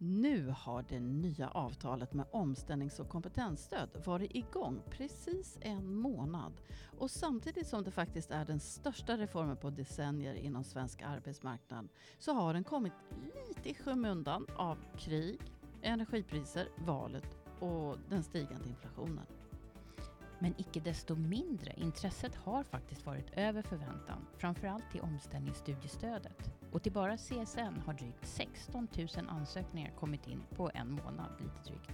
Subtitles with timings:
[0.00, 6.52] Nu har det nya avtalet med omställnings och kompetensstöd varit igång precis en månad.
[6.98, 11.88] Och samtidigt som det faktiskt är den största reformen på decennier inom svensk arbetsmarknad
[12.18, 12.92] så har den kommit
[13.48, 15.40] lite i skymundan av krig,
[15.82, 19.26] energipriser, valet och den stigande inflationen.
[20.38, 26.50] Men icke desto mindre, intresset har faktiskt varit över förväntan, framförallt till omställningsstudiestödet.
[26.72, 31.70] Och till bara CSN har drygt 16 000 ansökningar kommit in på en månad, lite
[31.70, 31.90] drygt.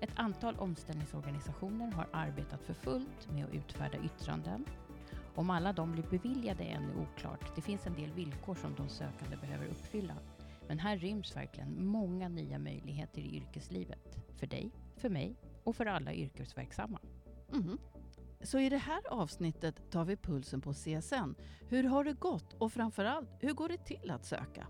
[0.00, 4.64] Ett antal omställningsorganisationer har arbetat för fullt med att utfärda yttranden.
[5.34, 7.54] Om alla de blir beviljade är ännu oklart.
[7.54, 10.14] Det finns en del villkor som de sökande behöver uppfylla.
[10.68, 14.16] Men här ryms verkligen många nya möjligheter i yrkeslivet.
[14.38, 16.98] För dig, för mig och för alla yrkesverksamma.
[17.52, 17.78] Mm.
[18.42, 21.34] Så i det här avsnittet tar vi pulsen på CSN.
[21.68, 24.66] Hur har det gått och framförallt, hur går det till att söka?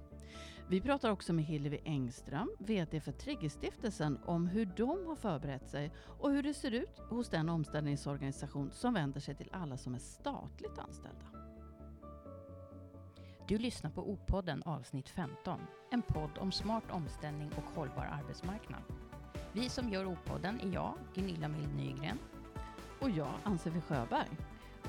[0.68, 5.92] Vi pratar också med Hillevi Engström, VD för Triggerstiftelsen, om hur de har förberett sig
[6.18, 9.98] och hur det ser ut hos den omställningsorganisation som vänder sig till alla som är
[9.98, 11.26] statligt anställda.
[13.48, 18.82] Du lyssnar på O-podden avsnitt 15, en podd om smart omställning och hållbar arbetsmarknad.
[19.52, 22.18] Vi som gör O-podden är jag, Gunilla Mild Nygren,
[23.00, 24.28] och jag, Ann-Sofie Sjöberg.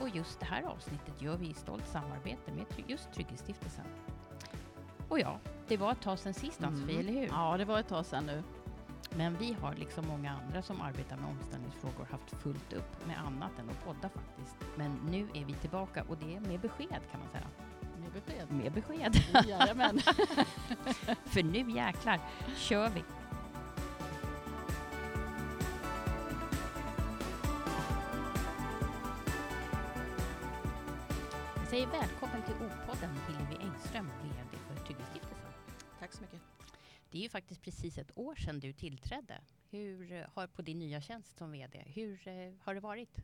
[0.01, 3.85] Och just det här avsnittet gör vi i stolt samarbete med just Trygghetsstiftelsen.
[5.09, 7.07] Och ja, det var ett tag sedan sist Ann-Sofie, mm.
[7.07, 7.27] eller hur?
[7.27, 8.43] Ja, det var ett tag sedan nu.
[9.15, 13.51] Men vi har liksom många andra som arbetar med omställningsfrågor haft fullt upp med annat
[13.59, 14.55] än att podda faktiskt.
[14.75, 17.47] Men nu är vi tillbaka och det är med besked kan man säga.
[18.01, 18.51] Med besked?
[18.51, 19.47] Med besked.
[19.47, 19.99] Jajamän.
[21.25, 22.19] För nu jäklar
[22.55, 23.03] kör vi.
[31.77, 35.51] Säger välkommen till O-podden Hillevi Engström, VD för Trygghetsstiftelsen.
[35.99, 36.41] Tack så mycket.
[37.11, 39.41] Det är ju faktiskt precis ett år sedan du tillträdde.
[39.69, 43.17] Hur eh, har på din nya tjänst som VD, hur eh, har det varit?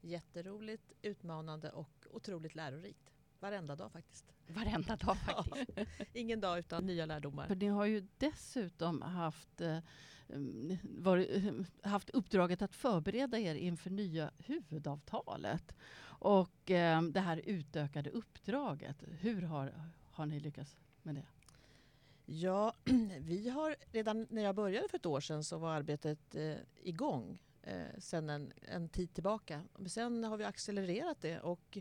[0.00, 3.12] Jätteroligt, utmanande och otroligt lärorikt.
[3.42, 4.24] Varenda dag faktiskt.
[4.46, 5.70] Varenda dag faktiskt.
[5.76, 7.46] Ja, ingen dag utan nya lärdomar.
[7.46, 9.78] För ni har ju dessutom haft, eh,
[10.28, 15.74] mm, varit, haft uppdraget att förbereda er inför nya huvudavtalet.
[16.04, 19.74] Och eh, det här utökade uppdraget, hur har,
[20.10, 21.26] har ni lyckats med det?
[22.26, 22.74] Ja,
[23.20, 27.42] vi har redan när jag började för ett år sedan så var arbetet eh, igång
[27.62, 29.62] eh, sedan en, en tid tillbaka.
[29.78, 31.78] Men sen har vi accelererat det och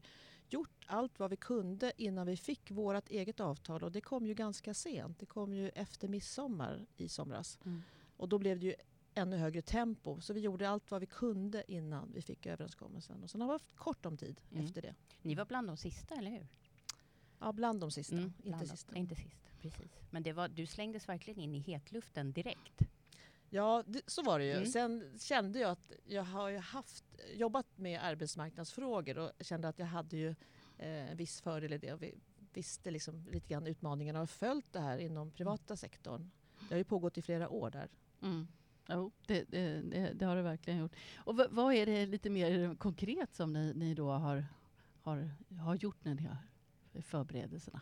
[0.54, 4.34] gjort allt vad vi kunde innan vi fick vårt eget avtal och det kom ju
[4.34, 5.20] ganska sent.
[5.20, 7.60] Det kom ju efter midsommar i somras.
[7.66, 7.82] Mm.
[8.18, 8.76] Och då blev det ju
[9.14, 10.22] ännu högre tempo.
[10.22, 13.24] Så vi gjorde allt vad vi kunde innan vi fick överenskommelsen.
[13.24, 14.66] Och sen har vi haft kort om tid mm.
[14.66, 14.96] efter det.
[15.22, 16.48] Ni var bland de sista, eller hur?
[17.40, 18.16] Ja, bland de sista.
[18.16, 18.96] Mm, inte sista.
[18.96, 19.92] Inte sist, precis.
[20.10, 22.82] Men det var, du slängdes verkligen in i hetluften direkt.
[23.54, 24.52] Ja, det, så var det ju.
[24.52, 24.66] Mm.
[24.66, 27.04] Sen kände jag att jag har ju haft,
[27.34, 30.30] jobbat med arbetsmarknadsfrågor och kände att jag hade ju
[30.78, 31.94] eh, en viss fördel i det.
[31.94, 32.16] Och vi
[32.54, 36.32] visste liksom lite grann utmaningarna och följt det här inom privata sektorn.
[36.60, 37.90] Det har ju pågått i flera år där.
[38.22, 38.48] Mm.
[38.90, 39.82] Jo, det, det,
[40.14, 40.96] det, har det verkligen gjort.
[41.16, 44.46] Och vad är det lite mer konkret som ni, ni då har,
[45.02, 46.38] har, har gjort när ni har
[47.02, 47.82] förberedelserna?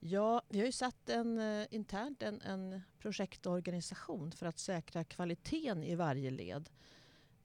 [0.00, 5.84] Ja, vi har ju satt en, uh, internt en, en projektorganisation för att säkra kvaliteten
[5.84, 6.70] i varje led.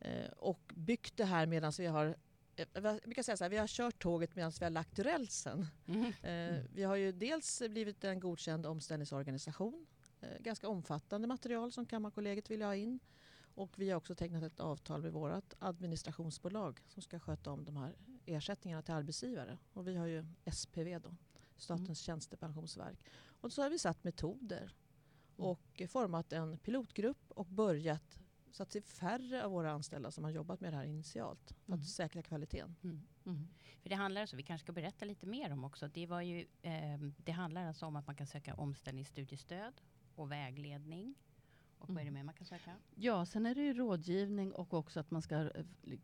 [0.06, 2.16] Uh, och byggt det här medan vi har
[2.56, 5.68] eh, jag brukar säga så här, vi har kört tåget medan vi har lagt rälsen.
[5.88, 6.64] Mm.
[6.74, 9.86] Vi har ju dels blivit en godkänd omställningsorganisation
[10.24, 13.00] Eh, ganska omfattande material som Kammarkollegiet vill ha in.
[13.56, 17.78] Och vi har också tecknat ett avtal med vårt administrationsbolag som ska sköta om de
[17.78, 19.58] här ersättningarna till arbetsgivare.
[19.74, 21.16] Och vi har ju SPV då,
[21.64, 21.96] Statens mm.
[21.96, 23.00] tjänstepensionsverk.
[23.42, 25.50] Och så har vi satt metoder mm.
[25.50, 28.20] och format en pilotgrupp och börjat
[28.54, 31.48] så att det är färre av våra anställda som har jobbat med det här initialt
[31.66, 31.84] för att mm.
[31.84, 32.76] säkra kvaliteten.
[32.84, 33.02] Mm.
[33.26, 33.48] Mm.
[33.82, 35.88] För det handlar alltså, vi kanske ska berätta lite mer om också.
[35.88, 39.82] Det, var ju, eh, det handlar alltså om att man kan söka omställningsstudiestöd
[40.16, 41.16] och vägledning.
[41.84, 42.14] Och vad är det mm.
[42.14, 42.76] mer man kan söka?
[42.96, 45.50] Ja, sen är det ju rådgivning och också att man ska eh,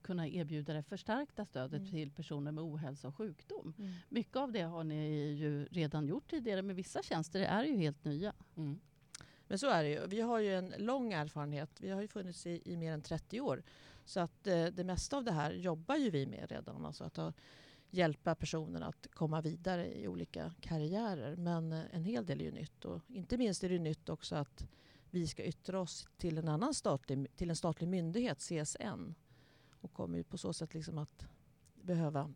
[0.02, 1.92] kunna erbjuda det förstärkta stödet mm.
[1.92, 3.74] till personer med ohälsa och sjukdom.
[3.78, 3.92] Mm.
[4.10, 8.04] Mycket av det har ni ju redan gjort tidigare, men vissa tjänster är ju helt
[8.04, 8.34] nya.
[8.56, 8.80] Mm.
[9.48, 10.08] Men så är det ju.
[10.08, 11.82] Vi har ju en lång erfarenhet.
[11.82, 13.64] Vi har ju funnits i, i mer än 30 år.
[14.06, 16.86] Så att eh, det mesta av det här jobbar ju vi med redan.
[16.86, 17.34] Alltså att ha,
[17.90, 21.36] hjälpa personer att komma vidare i olika karriärer.
[21.36, 24.36] Men eh, en hel del är ju nytt och inte minst är det nytt också
[24.36, 24.68] att
[25.12, 29.16] vi ska yttra oss till en annan statlig, till en statlig myndighet, CSN.
[29.82, 31.26] Och kommer ju på så sätt liksom att
[31.74, 32.34] behöva,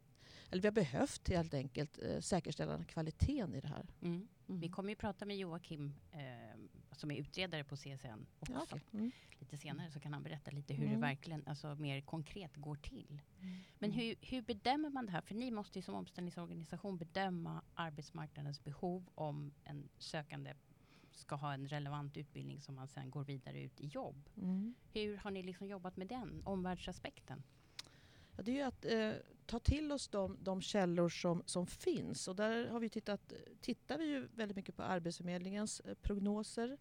[0.49, 3.85] eller vi har behövt helt enkelt eh, säkerställa kvaliteten i det här.
[4.01, 4.27] Mm.
[4.47, 4.59] Mm.
[4.61, 6.59] Vi kommer ju prata med Joakim eh,
[6.91, 8.53] som är utredare på CSN också.
[8.53, 8.81] Ja, okej.
[8.93, 9.11] mm.
[9.39, 10.95] Lite senare så kan han berätta lite hur Mm.
[10.95, 13.21] det verkligen, alltså mer konkret går till.
[13.79, 13.99] Men Mm.
[13.99, 15.21] hur, hur bedömer man det här?
[15.21, 20.53] För ni måste ju som omställningsorganisation bedöma arbetsmarknadens behov om en sökande
[21.15, 24.29] ska ha en relevant utbildning som man sen går vidare ut i jobb.
[24.37, 24.75] Mm.
[24.91, 27.43] Hur har ni liksom jobbat med den omvärldsaspekten?
[28.35, 29.11] Ja, det är ju att eh,
[29.45, 32.27] ta till oss de, de källor som, som finns.
[32.27, 36.77] Och där har vi tittat, tittar vi ju väldigt mycket på Arbetsförmedlingens eh, prognoser.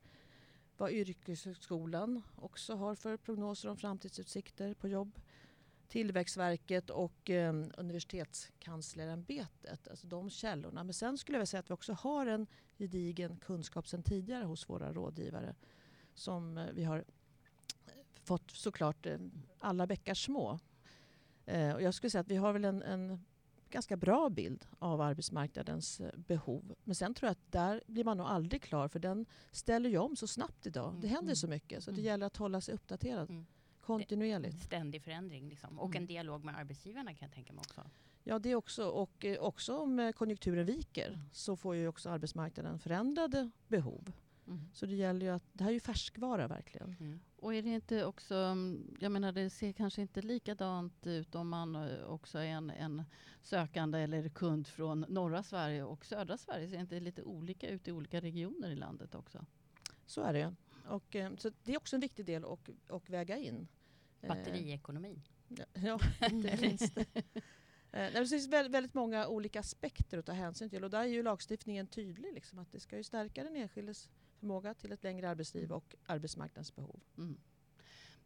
[0.77, 5.21] Vad Yrkeshögskolan också har för prognoser om framtidsutsikter på jobb.
[5.93, 9.89] Tillväxtverket och eh, Universitetskanslerämbetet.
[9.89, 10.85] Alltså de källorna.
[10.85, 12.47] Men sen skulle jag säga att vi också har en
[12.79, 15.55] gedigen kunskap sedan tidigare hos våra rådgivare.
[16.15, 17.05] Som eh, vi har
[18.25, 19.19] fått såklart eh,
[19.59, 20.59] alla bäckar små.
[21.47, 23.25] Eh, och jag skulle säga att vi har väl en, en
[23.71, 26.75] ganska bra bild av arbetsmarknadens eh, behov.
[26.85, 29.99] Men sen tror jag att där blir man nog aldrig klar för den ställer ju
[29.99, 30.89] om så snabbt idag.
[30.89, 31.01] Mm.
[31.01, 31.37] Det händer Mm.
[31.37, 32.05] så mycket så det Mm.
[32.05, 33.47] gäller att hålla sig uppdaterad Mm.
[33.83, 34.63] Kontinuerligt.
[34.63, 35.79] Ständig förändring liksom.
[35.79, 36.07] och en Mm.
[36.07, 37.91] dialog med arbetsgivarna kan jag tänka mig också.
[38.25, 38.85] Ja, det också.
[38.89, 41.21] Och eh, också om eh, konjunkturen viker Mm.
[41.33, 44.13] så får ju också arbetsmarknaden förändrade behov.
[44.73, 46.97] Så det gäller ju att, det här är ju färskvara verkligen.
[47.01, 47.21] Mm.
[47.37, 51.49] Och är det inte också, mm, jag menar det ser kanske inte likadant ut om
[51.49, 53.03] man eh, också är en, en
[53.43, 56.69] sökande eller kund från norra Sverige och södra Sverige.
[56.69, 59.45] Ser inte det lite olika ut i olika regioner i landet också?
[60.07, 60.55] Så är det.
[60.93, 63.69] Och, eh, så det är också en viktig del att och väga in.
[64.21, 65.23] Eh, Batteriekonomin.
[65.75, 66.01] Ja,
[66.31, 66.97] inte minst.
[67.95, 70.91] Eh, nej, men Det finns väldigt, väldigt många olika aspekter att ta hänsyn till och
[70.91, 72.35] där är ju lagstiftningen tydlig.
[72.35, 76.75] Liksom, att det ska ju stärka den enskildes förmåga till ett längre arbetsliv och arbetsmarknadens
[76.75, 77.01] behov.
[77.19, 77.41] Mm.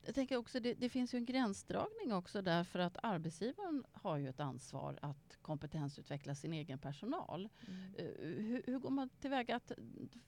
[0.07, 4.17] Jag tänker också, det, det finns ju en gränsdragning också där för att arbetsgivaren har
[4.17, 7.49] ju ett ansvar att kompetensutveckla sin egen personal.
[7.97, 9.73] Eh, hur, hur går man tillväga att,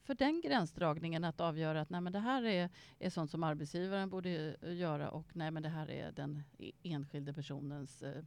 [0.03, 4.11] för den gränsdragningen att avgöra att nej, men det här är, är sånt som arbetsgivaren
[4.11, 8.23] borde eh, göra och nej, men det här är den e- enskilde personens eh,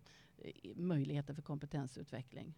[0.76, 2.54] möjligheter för kompetensutveckling?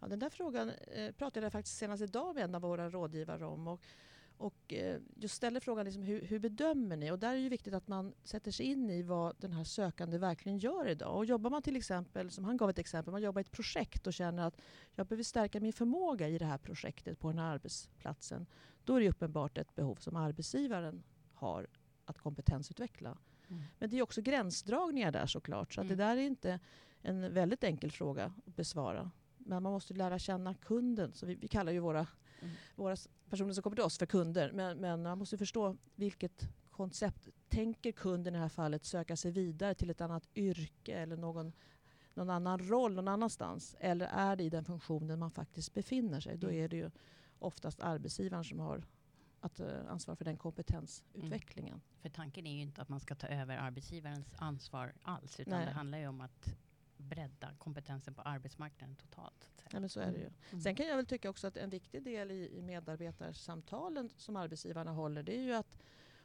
[0.00, 3.46] Ja, den där frågan eh, pratade jag faktiskt senast idag med en av våra rådgivare
[3.46, 3.68] om.
[3.68, 3.86] Och,
[4.36, 7.10] och eh, just ställer frågan liksom, hur, hur bedömer ni?
[7.10, 9.64] Och där är det ju viktigt att man sätter sig in i vad den här
[9.64, 11.16] sökande verkligen gör idag.
[11.16, 14.06] Och jobbar man till exempel, som han gav ett exempel, man jobbar i ett projekt
[14.06, 14.60] och känner att
[14.94, 18.46] jag behöver stärka min förmåga i det här projektet på den här arbetsplatsen.
[18.84, 21.02] Då är det uppenbart ett behov som arbetsgivaren
[21.34, 21.66] har
[22.04, 23.18] att kompetensutveckla.
[23.48, 23.62] Mm.
[23.78, 25.72] Men det är också gränsdragningar där såklart.
[25.72, 26.06] Så att det Mm.
[26.08, 26.60] där är inte
[27.02, 29.10] en väldigt enkel fråga att besvara.
[29.38, 31.12] Men man måste lära känna kunden.
[31.12, 32.06] Så vi, vi kallar ju våra,
[32.40, 32.54] Mm.
[32.74, 32.96] våra
[33.34, 34.52] personer som kommer till oss för kunder.
[34.52, 37.28] Men, men man måste förstå vilket koncept.
[37.48, 41.52] Tänker kunden i det här fallet söka sig vidare till ett annat yrke eller någon,
[42.14, 43.76] någon annan roll någon annanstans?
[43.80, 46.36] Eller är det i den funktionen man faktiskt befinner sig?
[46.36, 46.64] Då Mm.
[46.64, 46.90] är det ju
[47.38, 48.82] oftast arbetsgivaren som har
[49.40, 51.80] att eh, ansvara för den kompetensutvecklingen.
[52.02, 55.66] För tanken är ju inte att man ska ta över arbetsgivarens ansvar alls, utan Nej.
[55.66, 56.56] det handlar ju om att
[56.96, 59.50] bredda kompetensen på arbetsmarknaden totalt.
[59.74, 60.30] Ja, men så är det ju.
[60.50, 60.60] Mm.
[60.60, 64.90] Sen kan jag väl tycka också att en viktig del i, i medarbetarsamtalen som arbetsgivarna
[64.92, 65.78] håller det är ju att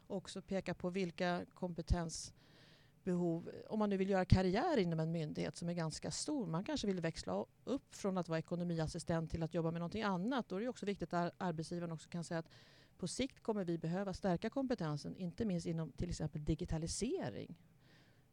[0.08, 5.70] också peka på vilka kompetensbehov, om man nu vill göra karriär inom en myndighet som
[5.70, 9.72] är ganska stor, man kanske vill växla upp från att vara ekonomiassistent till att jobba
[9.72, 10.50] med någonting annat.
[10.50, 12.50] Då är det också viktigt att arbetsgivaren också kan säga att
[12.98, 17.56] på sikt kommer vi behöva stärka kompetensen, inte minst inom till exempel digitalisering.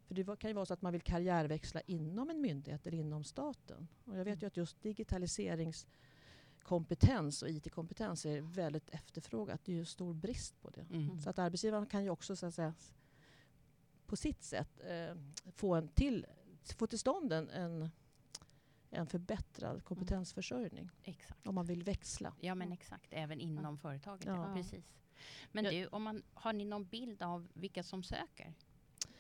[0.07, 3.25] För det kan ju vara så att man vill karriärväxla inom en myndighet eller inom
[3.25, 3.89] staten.
[4.05, 9.61] Och jag vet ju att just digitaliseringskompetens och IT-kompetens är väldigt efterfrågat.
[9.65, 10.87] Det är ju stor brist på det.
[10.91, 11.21] Mm.
[11.21, 12.75] Så att arbetsgivaren kan ju också så att säga,
[14.07, 15.17] på sitt sätt eh,
[15.53, 16.27] få, en till,
[16.79, 17.91] få till stånd en, en,
[18.91, 21.47] en förbättrad kompetensförsörjning Exakt.
[21.47, 22.35] om man vill växla.
[22.41, 24.27] Ja men exakt, även inom företaget.
[24.27, 24.49] Ja.
[24.49, 24.55] Ja.
[24.55, 24.95] precis.
[25.53, 25.71] Men Ja.
[25.71, 28.55] du, om man, har ni någon bild av vilka som söker?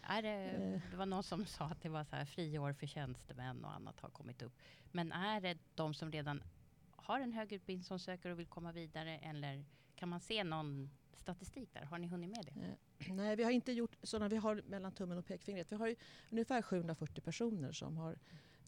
[0.09, 0.81] Är det, Eh.
[0.91, 4.01] det var någon som sa att det var så här friår för tjänstemän och annat
[4.01, 4.53] har kommit upp.
[4.93, 6.43] Men är det de som redan
[6.91, 9.19] har en hög utbildning som söker och vill komma vidare?
[9.19, 11.85] Eller kan man se någon statistik där?
[11.85, 12.67] Har ni hunnit med det?
[12.67, 14.29] Eh, Nej, vi har inte gjort sådana.
[14.29, 15.73] Vi har mellan tummen och pekfingret.
[15.73, 15.97] Vi har ju
[16.31, 18.19] ungefär 740 personer som har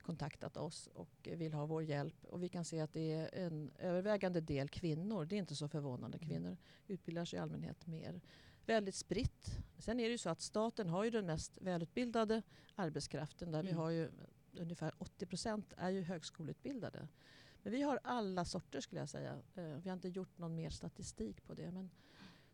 [0.03, 2.25] kontaktat oss och vill ha vår hjälp.
[2.25, 5.25] Och vi kan se att det är en övervägande del kvinnor.
[5.25, 6.19] Det är inte så förvånande.
[6.19, 6.29] Mm.
[6.29, 8.21] Kvinnor utbildar sig i allmänhet mer.
[8.69, 9.59] Väldigt spritt.
[9.79, 12.43] Sen är det ju så att staten har ju den mest välutbildade
[12.75, 13.51] arbetskraften.
[13.53, 13.81] Där vi Mm.
[13.81, 14.11] har ju
[14.53, 17.09] ungefär 80 procent är ju högskoleutbildade.
[17.63, 19.33] Men vi har alla sorter skulle jag säga.
[19.55, 21.71] Eh, Vi har inte gjort någon mer statistik på det.
[21.71, 21.91] Men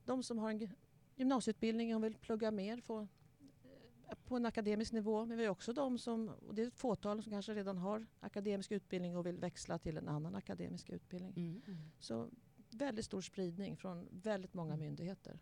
[0.04, 0.68] de som har en
[1.16, 5.26] gymnasieutbildning och vill plugga mer få, eh, på en akademisk nivå.
[5.26, 8.06] Men vi har också de som, och det är ett fåtal som kanske redan har
[8.21, 11.62] akademisk utbildning och vill växla till en annan akademisk utbildning.
[11.66, 11.78] Mm.
[11.99, 12.28] Så
[12.71, 14.87] väldigt stor spridning från väldigt många Mm.
[14.87, 15.38] myndigheter.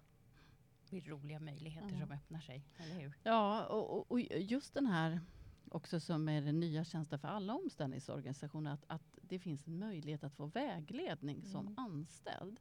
[0.92, 2.00] Blir roliga möjligheter Ja.
[2.00, 3.12] som öppnar sig, eller hur?
[3.22, 5.20] Ja, och, och, just den här
[5.68, 10.24] också som är den nya tjänsten för alla omställningsorganisationer, att, att det finns en möjlighet
[10.24, 11.78] att få vägledning som Mm.
[11.78, 12.60] anställd.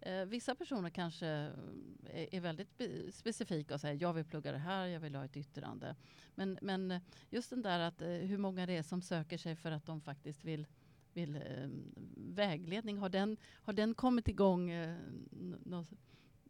[0.00, 1.50] Eh, vissa personer kanske eh,
[2.22, 5.24] är, är väldigt be- specifika och säger jag vill plugga det här, jag vill ha
[5.24, 5.96] ett yttrande.
[6.34, 9.70] Men, men just den där att eh, hur många det är som söker sig för
[9.70, 10.66] att de faktiskt vill
[11.12, 11.68] vill, eh,
[12.16, 14.96] vägledning, har den, har den kommit igång eh,
[15.32, 15.62] n-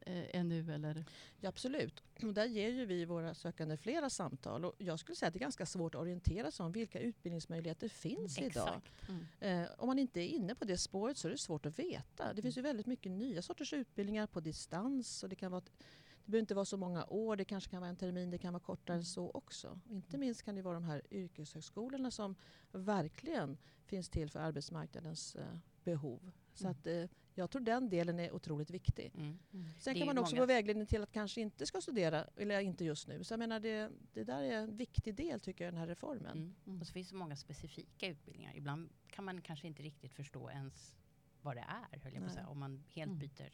[0.01, 0.75] eh, ännu?
[0.75, 1.05] Eller?
[1.41, 2.03] Ja, absolut.
[2.23, 4.65] Och där ger ju vi våra sökande flera samtal.
[4.65, 7.89] Och jag skulle säga att det är ganska svårt att orientera sig om vilka utbildningsmöjligheter
[7.89, 8.49] finns idag.
[8.49, 8.93] Exakt.
[9.41, 12.33] Eh, om man inte är inne på det spåret så är det svårt att veta.
[12.35, 15.23] Det finns ju väldigt mycket nya sorters utbildningar på distans.
[15.23, 17.91] Och det, kan vara, det behöver inte vara så många år, det kanske kan vara
[17.91, 19.81] en termin, det kan vara kortare än så också.
[19.91, 22.35] Inte minst kan det vara de här yrkeshögskolorna som
[22.73, 26.31] verkligen finns till för arbetsmarknadens eh, behov.
[26.55, 26.71] Så Mm.
[26.71, 29.13] att, eh, jag tror den delen är otroligt viktig.
[29.15, 29.39] Mm.
[29.51, 32.25] Sen Det är kan man också många- få vägledning till att kanske inte ska studera,
[32.37, 33.25] eller inte just nu.
[33.25, 35.87] Så jag menar det, det där är en viktig del tycker jag i den här
[35.87, 36.37] reformen.
[36.39, 36.55] Mm.
[36.67, 36.81] Mm.
[36.81, 38.57] Och så finns det många specifika utbildningar.
[38.57, 40.97] Ibland kan man kanske inte riktigt förstå ens
[41.43, 42.49] vad det är, höll jag på att säga.
[42.49, 43.19] Om man helt Mm.
[43.19, 43.51] byter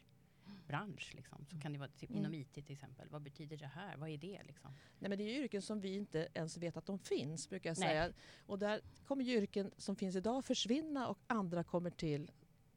[0.66, 1.14] bransch.
[1.14, 1.46] Liksom.
[1.50, 2.20] Så kan det vara typ Mm.
[2.20, 3.08] inom IT till exempel.
[3.10, 3.96] Vad betyder det här?
[3.96, 4.42] Vad är det?
[4.46, 4.70] Liksom?
[4.98, 7.78] Nej, men det är yrken som vi inte ens vet att de finns, brukar jag
[7.78, 7.88] Nej.
[7.88, 8.12] säga.
[8.46, 12.30] Och där kommer yrken som finns idag försvinna och andra kommer till.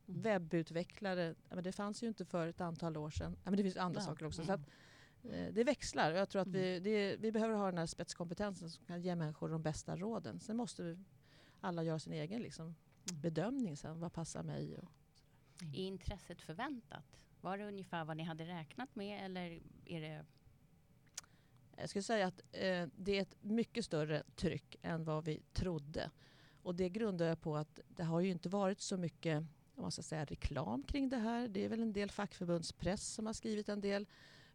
[0.07, 0.21] Mm.
[0.21, 3.37] Webbutvecklare, men det fanns ju inte för ett antal år sedan.
[3.43, 4.05] Men det finns andra Ja.
[4.05, 4.41] saker också.
[4.41, 4.47] Mm.
[4.47, 4.69] Så att,
[5.33, 6.83] eh, det växlar jag tror att vi, Mm.
[6.83, 10.39] det, vi behöver ha den här spetskompetensen som kan ge människor de bästa råden.
[10.39, 10.97] Sen måste vi
[11.61, 13.21] alla göra sin egen liksom, Mm.
[13.21, 13.99] bedömning sen.
[13.99, 14.77] Vad passar mig?
[14.77, 14.91] Och,
[15.73, 17.19] Är intresset förväntat?
[17.41, 20.25] Var det ungefär vad ni hade räknat med eller är det...
[21.77, 26.11] Jag skulle säga att eh, det är ett mycket större tryck än vad vi trodde.
[26.63, 29.37] Och det grundar jag på att det har ju inte varit så mycket
[29.75, 31.47] om man ska säga, reklam kring det här.
[31.47, 34.07] Det är väl en del fackförbundspress som har skrivit en del.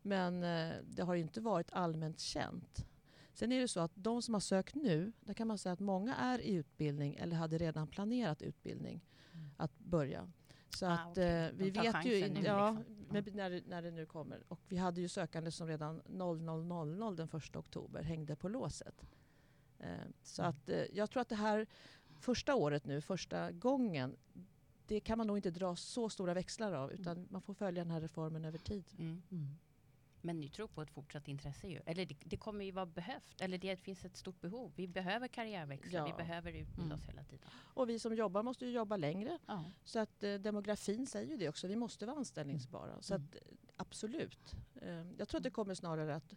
[0.03, 2.87] Men eh, det har ju inte varit allmänt känt.
[3.33, 5.81] Sen är det så att de som har sökt nu, där kan man säga att
[5.81, 9.51] många är i utbildning eller hade redan planerat utbildning Mm.
[9.57, 10.33] att börja.
[10.77, 11.45] Så Ah, att okej.
[11.47, 13.07] eh, vi vet ju nu, ja, liksom.
[13.11, 14.43] med, när, det- när det nu kommer.
[14.49, 19.05] Och vi hade ju sökande som redan 00.00 den 1 oktober hängde på låset.
[19.79, 19.89] Eh,
[20.23, 20.51] så Mm.
[20.51, 21.67] att eh, jag tror att det här
[22.21, 24.17] första året nu, första gången,
[24.87, 27.91] det kan man nog inte dra så stora växlar av utan man får följa den
[27.91, 28.85] här reformen över tid.
[28.99, 29.23] Mm.
[30.25, 30.37] Mm.
[30.37, 31.81] Men ni tror på ett fortsatt intresse ju.
[31.87, 33.41] Eller det, det kommer ju vara behövt.
[33.41, 34.73] Eller det finns ett stort behov.
[34.77, 35.99] Vi behöver karriärväxla.
[35.99, 36.05] Ja.
[36.07, 36.93] Vi behöver utbilda Mm.
[36.99, 37.49] oss hela tiden.
[37.75, 39.39] Och vi som jobbar måste ju jobba längre.
[39.47, 39.65] Ja.
[39.85, 43.03] Så att eh, demografin säger ju det också, vi måste vara anställningsbara.
[43.03, 43.27] Så Mm.
[43.29, 43.41] att, eh,
[43.77, 44.55] absolut.
[44.83, 46.35] Eh, jag tror att det kommer snarare att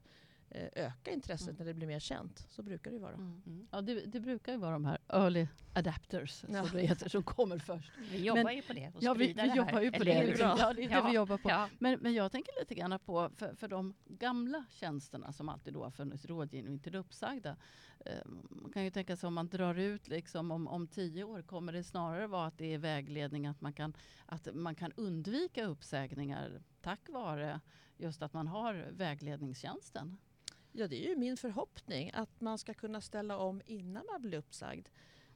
[0.52, 1.58] öka intresset Mm.
[1.60, 2.46] när det blir mer känt.
[2.50, 3.14] Så brukar det ju vara.
[3.14, 3.42] Mm.
[3.46, 3.68] Mm.
[3.72, 6.64] Ja, det, det brukar ju vara de här early adapters Ja.
[6.68, 7.92] som det heter, som kommer först.
[8.12, 8.92] Vi jobbar Men- ju på det.
[8.96, 9.56] Och Ja, vi, vi det här.
[9.58, 10.28] jobbar ju på Eller det.
[10.28, 10.56] Liksom.
[10.60, 11.08] Ja, det är det Ja.
[11.08, 11.50] vi jobbar på.
[11.50, 11.70] Ja.
[11.80, 15.84] Men, men jag tänker lite grann på, för, för de gamla tjänsterna som alltid då
[15.84, 17.56] har funnits, rådgivning till uppsagda.
[18.06, 18.12] Eh,
[18.50, 21.74] man kan ju tänka sig om man drar ut liksom om, om tio år, kommer
[21.74, 23.94] det snarare vara att det är vägledning, att man kan,
[24.26, 27.60] att man kan undvika uppsägningar tack vare
[27.98, 30.18] just att man har vägledningstjänsten?
[30.72, 34.38] Ja, det är ju min förhoppning att man ska kunna ställa om innan man blir
[34.38, 34.88] uppsagd.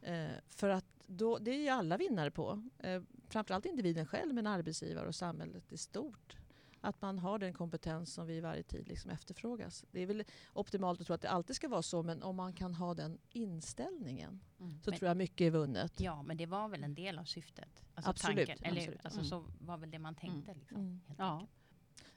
[0.01, 2.69] Eh, för att då, det är ju alla vinnare på.
[2.79, 6.37] Eh, framförallt individen själv, men arbetsgivare och samhället i stort.
[6.83, 9.85] Att man har den kompetens som vi i varje tid liksom efterfrågas.
[9.91, 10.23] Det är väl
[10.53, 13.17] optimalt att tro att det alltid ska vara så, men om man kan ha den
[13.29, 15.99] inställningen så Men- tror jag mycket är vunnet.
[15.99, 17.85] Ja, men det var väl en del av syftet?
[17.95, 19.05] Alltså Absolut, Tanken, eller, absolut.
[19.05, 19.29] Alltså, Mm.
[19.29, 20.53] Så var väl det man tänkte.
[20.53, 21.01] Liksom, Mm.
[21.17, 21.33] Ja.
[21.33, 21.51] enkelt.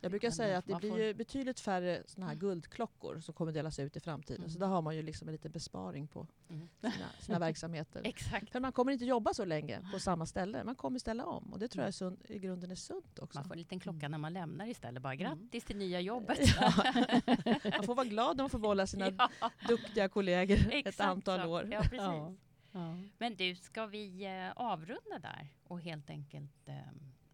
[0.01, 3.79] Jag brukar säga att det blir ju betydligt färre såna här guldklockor som kommer delas
[3.79, 4.41] ut i framtiden.
[4.41, 4.51] Mm.
[4.51, 6.69] Så där har man ju liksom en liten besparing på Mm.
[6.81, 8.01] sina, sina verksamheter.
[8.05, 8.51] Exakt.
[8.51, 10.65] För man kommer inte jobba så länge på samma ställe.
[10.65, 11.53] Man kommer ställa om.
[11.53, 13.39] Och det tror jag är sund, i grunden är sunt också.
[13.39, 14.11] Man får en liten klocka Mm.
[14.11, 15.03] när man lämnar istället.
[15.03, 15.25] Bara Mm.
[15.39, 16.39] grattis till nya jobbet.
[16.61, 16.73] Ja.
[17.77, 19.11] Man får vara glad när man får behålla sina
[19.41, 21.47] Ja, duktiga kollegor ett exakt antal så.
[21.49, 21.69] år.
[21.73, 21.99] Ja, precis.
[21.99, 22.35] Ja.
[22.73, 22.97] Ja.
[23.19, 26.75] Men du, ska vi eh, avrunda där och helt enkelt eh,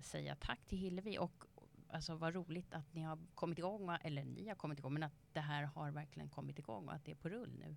[0.01, 1.45] säga tack till Hillevi och
[1.93, 5.13] alltså vad roligt att ni har kommit igång, eller ni har kommit igång, men att
[5.33, 7.77] det här har verkligen kommit igång och att det är på rull nu.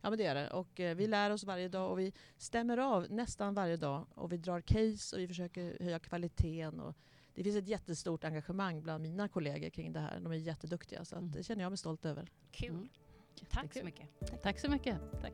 [0.00, 0.50] Ja men det är det.
[0.50, 4.06] Och eh, vi lär oss varje dag och vi stämmer av nästan varje dag.
[4.14, 6.80] Och vi drar case och vi försöker höja kvaliteten.
[6.80, 6.94] Och
[7.34, 10.20] det finns ett jättestort engagemang bland mina kollegor kring det här.
[10.20, 11.04] De är jätteduktiga.
[11.04, 11.32] Så att, Mm.
[11.32, 12.30] det känner jag mig stolt över.
[12.50, 12.70] Kul.
[12.70, 12.88] Mm.
[13.50, 14.08] Tack så mycket.
[14.42, 14.96] Tack så mycket.
[15.20, 15.32] Tack.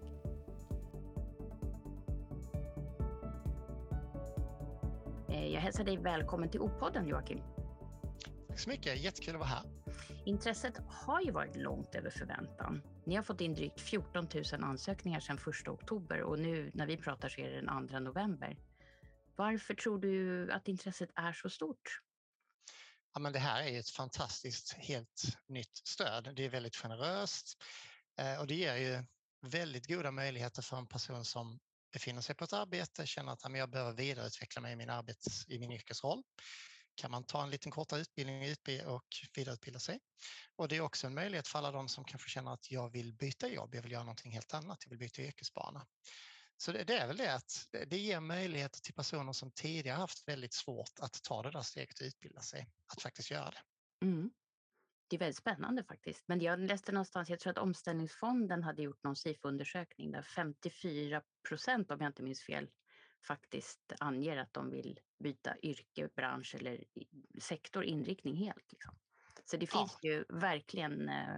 [5.29, 7.41] Eh, Jag hälsar dig välkommen till O-podden Joakim.
[8.55, 9.65] Tack så mycket, jättekul att vara här.
[10.27, 12.83] Intresset har ju varit långt över förväntan.
[13.07, 16.97] Ni har fått in drygt 14 000 ansökningar sedan 1 oktober och nu när vi
[16.97, 18.57] pratar så är det den 2 november.
[19.37, 22.01] Varför tror du att intresset är så stort?
[23.15, 26.33] Ja, men det här är ett fantastiskt helt nytt stöd.
[26.37, 27.63] Det är väldigt generöst
[28.19, 29.05] eh, och det ger ju
[29.51, 31.59] väldigt goda möjligheter för en person som
[31.93, 35.59] befinner sig på ett arbete, känner att jag behöver vidareutveckla mig i min, arbets, i
[35.59, 36.23] min yrkesroll.
[36.95, 38.55] Kan man ta en liten kortare utbildning
[38.87, 40.01] och vidareutbilda sig.
[40.57, 43.15] Och det är också en möjlighet för alla de som kanske känner att jag vill
[43.15, 45.87] byta jobb, jag vill göra någonting helt annat, jag vill byta yrkesbana.
[46.57, 50.29] Så det, det är väl det att det ger möjligheter till personer som tidigare haft
[50.29, 53.63] väldigt svårt att ta det där steget och utbilda sig, att faktiskt göra det.
[54.07, 54.31] Mm.
[55.09, 56.25] Det är väldigt spännande faktiskt.
[56.27, 61.91] Men jag läste någonstans, jag tror att Omställningsfonden hade gjort någon SIFO-undersökning där 54 procent,
[61.91, 62.71] om jag inte minns fel,
[63.27, 66.85] faktiskt anger att de vill byta yrke, bransch eller
[67.39, 68.73] sektor, inriktning helt.
[68.73, 68.95] Liksom.
[69.45, 70.11] Så det finns ja.
[70.11, 71.37] ju verkligen eh,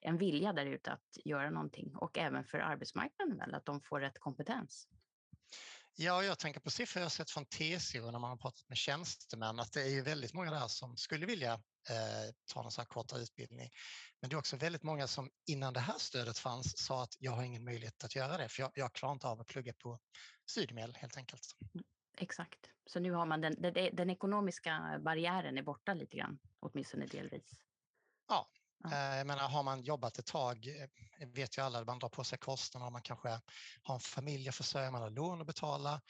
[0.00, 4.00] en vilja där ute att göra någonting och även för arbetsmarknaden väl, att de får
[4.00, 4.88] rätt kompetens.
[5.98, 9.60] Ja, jag tänker på siffror jag sett från TCO när man har pratat med tjänstemän
[9.60, 11.52] att det är ju väldigt många där som skulle vilja
[11.90, 13.70] eh, ta någon sån här kortare utbildning.
[14.20, 17.32] Men det är också väldigt många som innan det här stödet fanns sa att jag
[17.32, 19.98] har ingen möjlighet att göra det för jag, jag klarar inte av att plugga på
[20.50, 21.46] studiemedel helt enkelt.
[22.18, 27.06] Exakt, så nu har man den, den, den ekonomiska barriären är borta lite grann, åtminstone
[27.06, 27.60] delvis.
[28.28, 28.50] Ja,
[28.90, 29.16] Ja.
[29.16, 32.38] Jag menar, har man jobbat ett tag, eh, vet ju alla, man drar på sig
[32.38, 33.40] kostnader, man kanske
[33.82, 36.00] har en familj att försörja, man har lån att betala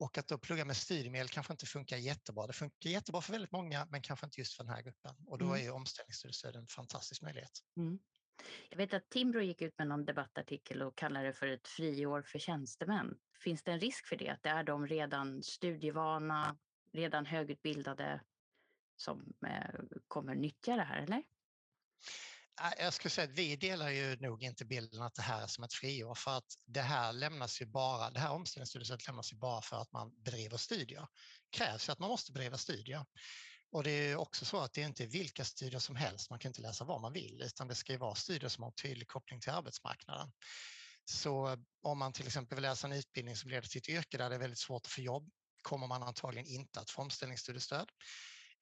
[0.00, 2.46] och att då plugga med studiemedel kanske inte funkar jättebra.
[2.46, 5.14] Det funkar jättebra för väldigt många, men kanske inte just för den här gruppen.
[5.26, 5.58] Och då mm.
[5.58, 7.50] är ju omställningsstudiestöd en fantastisk möjlighet.
[7.76, 7.98] Mm.
[8.70, 12.22] Jag vet att Timbro gick ut med någon debattartikel och kallade det för ett friår
[12.22, 13.14] för tjänstemän.
[13.44, 16.58] Finns det en risk för det, att det är de redan studievana,
[16.92, 18.20] redan högutbildade
[18.96, 21.22] som eh, kommer nyttja det här, eller?
[22.60, 25.46] Äh, jag skulle säga att vi delar ju nog inte bilden att det här är
[25.46, 29.36] som ett friår för att det här lämnas ju bara, det här omställningsstudiestödet lämnas ju
[29.36, 31.06] bara för att man bedriver studier.
[31.50, 33.04] Det krävs ju att man måste bedriva studier.
[33.72, 36.48] Och det är också så att det är inte vilka studier som helst, man kan
[36.48, 39.40] inte läsa vad man vill, utan det ska ju vara studier som har tydlig koppling
[39.40, 40.32] till arbetsmarknaden.
[41.04, 44.28] Så om man till exempel vill läsa en utbildning som leder till ett yrke där
[44.28, 45.30] det är väldigt svårt att få jobb,
[45.62, 47.88] kommer man antagligen inte att få omställningsstudiestöd.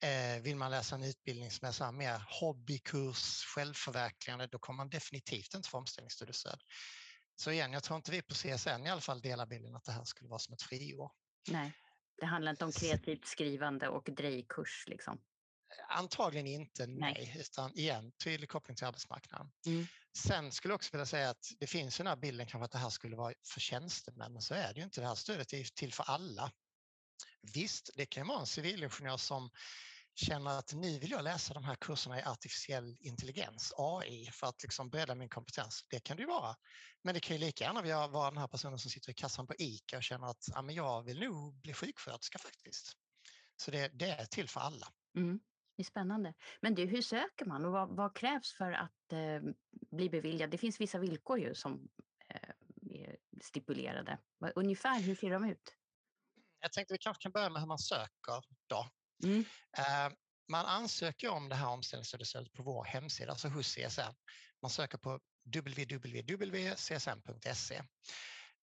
[0.00, 4.90] Eh, vill man läsa en utbildning som är så mer hobbykurs, självförverkligande, då kommer man
[4.90, 6.60] definitivt inte få omställningsstudiestöd.
[7.36, 9.92] Så igen, jag tror inte vi på CSN i alla fall delar bilden att det
[9.92, 11.12] här skulle vara som ett friår.
[11.50, 11.72] Nej,
[12.16, 15.20] det handlar inte om kreativt skrivande och drejkurs liksom?
[15.88, 16.98] Antagligen inte, nej.
[16.98, 17.36] nej.
[17.40, 19.50] Utan igen, tydlig koppling till arbetsmarknaden.
[19.66, 19.86] Mm.
[20.18, 22.78] Sen skulle jag också vilja säga att det finns den här bilden kanske att det
[22.78, 25.00] här skulle vara för tjänstemän, men så är det ju inte.
[25.00, 26.52] Det här stödet är till för alla.
[27.54, 29.50] Visst, det kan vara en civilingenjör som
[30.14, 34.62] känner att nu vill jag läsa de här kurserna i artificiell intelligens, AI, för att
[34.62, 35.84] liksom bredda min kompetens.
[35.90, 36.56] Det kan det ju vara.
[37.02, 39.54] Men det kan ju lika gärna vara den här personen som sitter i kassan på
[39.58, 42.92] ICA och känner att ja, men jag vill nog bli sjuksköterska faktiskt.
[43.56, 44.86] Så det, det är till för alla.
[45.16, 45.40] Mm.
[45.76, 46.34] Det är spännande.
[46.60, 49.52] Men du, hur söker man och vad, vad krävs för att eh,
[49.90, 50.50] bli beviljad?
[50.50, 51.88] Det finns vissa villkor ju som
[52.28, 52.50] eh,
[52.90, 54.18] är stipulerade.
[54.54, 55.74] Ungefär hur ser de ut?
[56.60, 58.88] Jag tänkte vi kanske kan börja med hur man söker då.
[59.24, 59.40] Mm.
[59.78, 60.08] Uh,
[60.48, 64.14] man ansöker om det här omställningsstudiestödet på vår hemsida, alltså hos CSN.
[64.62, 65.20] Man söker på
[65.56, 66.62] www.csn.se.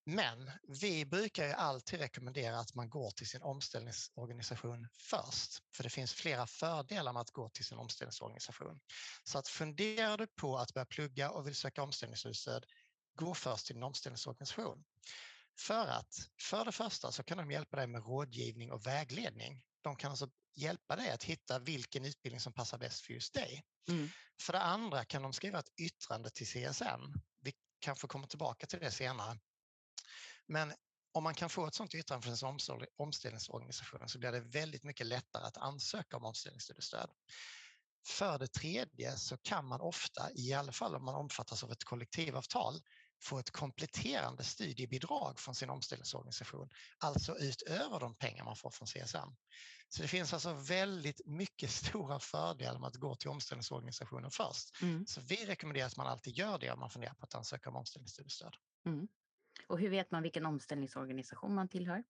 [0.07, 5.89] Men vi brukar ju alltid rekommendera att man går till sin omställningsorganisation först, för det
[5.89, 8.79] finns flera fördelar med att gå till sin omställningsorganisation.
[9.23, 12.65] Så att funderar du på att börja plugga och vill söka omställningsstöd,
[13.15, 14.83] gå först till din omställningsorganisation.
[15.57, 19.63] För att för det första så kan de hjälpa dig med rådgivning och vägledning.
[19.81, 23.63] De kan alltså hjälpa dig att hitta vilken utbildning som passar bäst för just dig.
[23.87, 24.09] Mm.
[24.41, 27.13] För det andra kan de skriva ett yttrande till CSN.
[27.41, 29.39] Vi kanske kommer tillbaka till det senare.
[30.47, 30.73] Men
[31.11, 32.59] om man kan få ett sådant yttrande från
[32.97, 37.09] omställningsorganisationen så blir det väldigt mycket lättare att ansöka om omställningsstudiestöd.
[38.07, 41.83] För det tredje så kan man ofta, i alla fall om man omfattas av ett
[41.83, 42.81] kollektivavtal,
[43.25, 49.35] få ett kompletterande studiebidrag från sin omställningsorganisation, alltså utöver de pengar man får från CSN.
[49.89, 54.81] Så det finns alltså väldigt mycket stora fördelar med att gå till omställningsorganisationen först.
[54.81, 55.05] Mm.
[55.07, 57.75] Så vi rekommenderar att man alltid gör det om man funderar på att ansöka om
[57.75, 58.55] omställningsstudiestöd.
[58.85, 59.07] Mm.
[59.67, 62.03] Och hur vet man vilken omställningsorganisation man tillhör?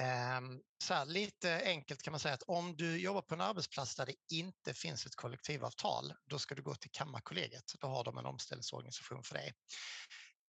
[0.00, 3.94] Ehm, så här, lite enkelt kan man säga att om du jobbar på en arbetsplats
[3.96, 7.64] där det inte finns ett kollektivavtal, då ska du gå till Kammarkollegiet.
[7.80, 9.52] Då har de en omställningsorganisation för dig.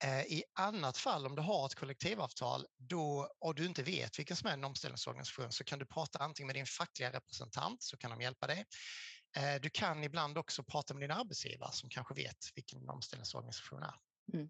[0.05, 4.37] Ehm, I annat fall, om du har ett kollektivavtal då, och du inte vet vilken
[4.37, 8.11] som är en omställningsorganisation så kan du prata antingen med din fackliga representant så kan
[8.11, 8.65] de hjälpa dig.
[9.37, 13.95] Ehm, du kan ibland också prata med din arbetsgivare som kanske vet vilken omställningsorganisation är.
[14.35, 14.49] Mm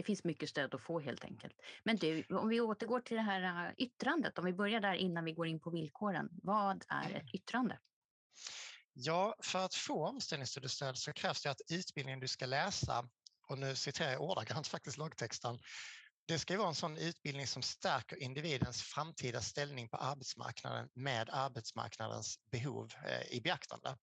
[0.00, 1.54] det finns mycket stöd att få helt enkelt.
[1.84, 5.24] Men du, om vi återgår till det här äh, yttrandet, om vi börjar där innan
[5.24, 6.28] vi går in på villkoren.
[6.42, 7.78] Vad är ett yttrande?
[8.92, 13.08] Ja, för att få omställningsstudiestöd så krävs det att utbildningen du ska läsa,
[13.48, 15.58] och nu citerar jag ordagrant faktiskt lagtexten,
[16.26, 22.38] det ska vara en sån utbildning som stärker individens framtida ställning på arbetsmarknaden med arbetsmarknadens
[22.50, 23.96] behov eh, i beaktande.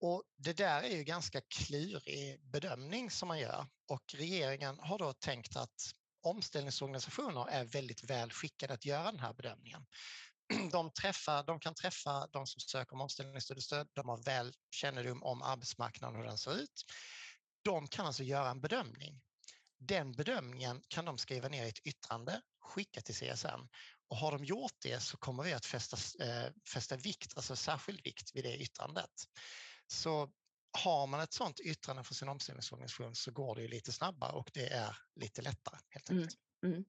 [0.00, 5.12] Och det där är ju ganska klurig bedömning som man gör och regeringen har då
[5.12, 9.86] tänkt att omställningsorganisationer är väldigt väl skickade att göra den här bedömningen.
[10.72, 15.42] De, träffar, de kan träffa de som söker om omställningsstudiestöd, de har väl kännedom om
[15.42, 16.84] arbetsmarknaden och hur den ser ut.
[17.62, 19.20] De kan alltså göra en bedömning.
[19.78, 23.68] Den bedömningen kan de skriva ner i ett yttrande, skicka till CSN
[24.08, 28.00] och har de gjort det så kommer vi att fästa, eh, fästa vikt, alltså särskild
[28.04, 29.10] vikt vid det yttrandet.
[29.92, 30.30] Så
[30.78, 34.50] har man ett sådant yttrande från sin omställningsorganisation så går det ju lite snabbare och
[34.54, 36.36] det är lite lättare helt Mm, enkelt.
[36.66, 36.84] mm.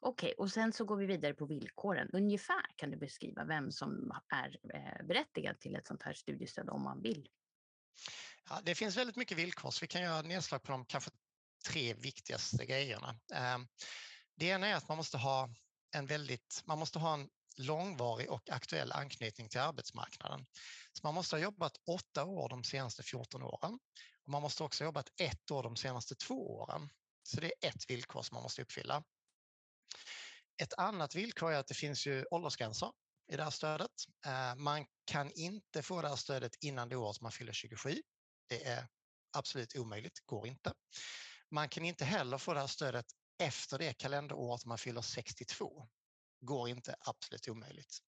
[0.00, 2.10] Okej, och sen så går vi vidare på villkoren.
[2.12, 6.82] Ungefär kan du beskriva vem som är eh, berättigad till ett sånt här studiestöd om
[6.82, 7.28] man vill.
[8.48, 11.10] Ja, det finns väldigt mycket villkor så vi kan göra nedslag på de kanske
[11.68, 13.16] tre viktigaste grejerna.
[13.34, 13.66] Ehm,
[14.36, 15.48] Det ena är att man måste ha
[15.96, 20.46] en väldigt, man måste ha en långvarig och aktuell anknytning till arbetsmarknaden.
[20.92, 23.78] Så man måste ha jobbat åtta år de senaste 14 åren
[24.24, 26.90] och man måste också ha jobbat ett år de senaste två åren.
[27.22, 29.04] Så det är ett villkor som man måste uppfylla.
[30.62, 32.92] Ett annat villkor är att det finns ju åldersgränser
[33.32, 33.90] i det här stödet.
[34.26, 38.02] Eh, man kan inte få det här stödet innan det året man fyller 27.
[38.48, 38.88] Det är
[39.36, 40.72] absolut omöjligt, går inte.
[41.50, 43.06] Man kan inte heller få det här stödet
[43.38, 45.88] efter det kalenderåret man fyller 62.
[46.44, 47.98] Går inte, absolut omöjligt.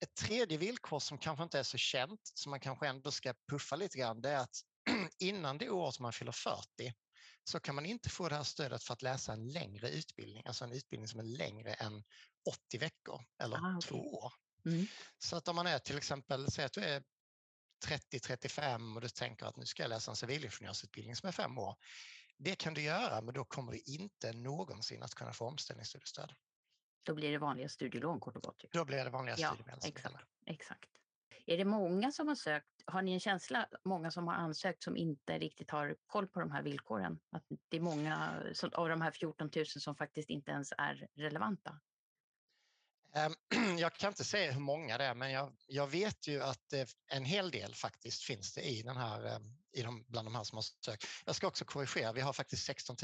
[0.00, 3.76] Ett tredje villkor som kanske inte är så känt, som man kanske ändå ska puffa
[3.76, 4.56] lite grann, det är att
[5.18, 6.94] innan det året man fyller 40
[7.44, 10.64] så kan man inte få det här stödet för att läsa en längre utbildning, alltså
[10.64, 12.04] en utbildning som är längre än
[12.50, 14.14] 80 veckor eller Ah, två okej.
[14.14, 14.32] år.
[14.66, 14.86] Mm.
[15.18, 17.02] Så att om man är till exempel, säg att du är
[17.86, 21.76] 30-35 och du tänker att nu ska jag läsa en civilingenjörsutbildning som är fem år.
[22.38, 26.34] Det kan du göra, men då kommer du inte någonsin att kunna få omställningsstudiestöd.
[27.02, 28.64] Då blir det vanliga studielån kort och gott.
[28.72, 30.16] Då blir det vanliga Ja, exakt.
[30.46, 30.90] Exakt.
[31.46, 32.66] Är det många som har sökt?
[32.84, 36.50] Har ni en känsla, många som har ansökt som inte riktigt har koll på de
[36.50, 37.20] här villkoren?
[37.30, 41.80] Att det är många av de här 14 000 som faktiskt inte ens är relevanta?
[43.14, 43.32] Ehm,
[43.78, 46.72] Jag kan inte säga hur många det är, men jag, jag vet ju att
[47.06, 49.38] en hel del faktiskt finns det i den här, eh,
[49.72, 51.04] i de, bland de här som har sökt.
[51.26, 52.96] Jag ska också korrigera, vi har faktiskt 16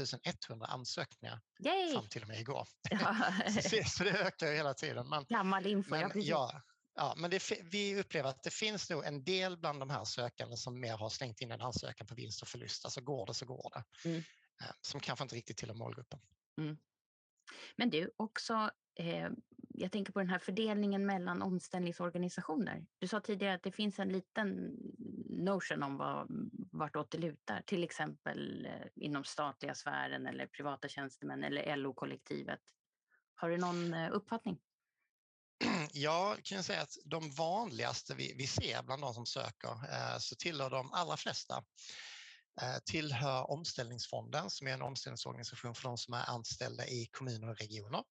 [0.49, 1.93] 100 ansökningar Yay!
[1.93, 2.67] fram till och med igår.
[2.89, 3.15] Ja,
[3.61, 5.09] Så, det- så det ökar hela tiden.
[5.09, 6.29] Men, Gammal info, ja men, precis.
[6.29, 6.61] ja,
[6.95, 10.57] ja, men det, vi upplever att det finns nog en del bland de här sökande
[10.57, 12.85] som mer har slängt in en ansökan på vinst och förlust.
[12.85, 14.09] Alltså går det så går det.
[14.09, 14.17] Mm.
[14.61, 16.19] Eh, Som kanske inte riktigt tillhör målgruppen.
[17.75, 19.29] Men du, också, eh,
[19.79, 22.85] jag tänker på den här fördelningen mellan omställningsorganisationer.
[22.97, 24.77] Du sa tidigare att det finns en liten
[25.29, 26.27] notion om vad,
[26.71, 32.59] vartåt det lutar, till exempel eh, inom statliga sfären eller privata tjänstemän eller LO-kollektivet.
[33.35, 34.59] Har du någon eh, uppfattning?
[35.91, 40.35] Jag kan säga att de vanligaste vi, vi ser bland de som söker eh, så
[40.35, 41.63] tillhör de allra flesta
[42.85, 48.03] tillhör Omställningsfonden som är en omställningsorganisation för de som är anställda i kommuner och regioner.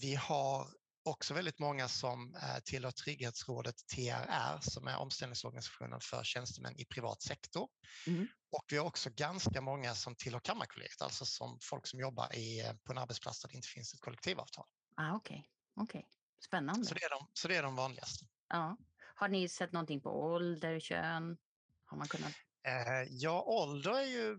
[0.00, 0.66] Vi har
[1.02, 7.22] också väldigt många som eh, tillhör Trygghetsrådet TRR som är omställningsorganisationen för tjänstemän i privat
[7.22, 7.68] sektor.
[8.06, 8.28] Mm.
[8.50, 12.60] Och vi har också ganska många som tillhör Kammarkollegiet, alltså som folk som jobbar i,
[12.60, 14.66] eh, på en arbetsplats där det inte finns ett kollektivavtal.
[14.96, 16.08] Ah, Okej, okej.
[16.46, 16.86] Spännande.
[16.86, 18.26] Så det är de, så det är de vanligaste.
[18.48, 18.76] Ja.
[19.14, 21.38] Har ni sett någonting på ålder, kön?
[21.84, 22.32] Har man kunnat...
[22.66, 24.38] Eh, ja, ålder är ju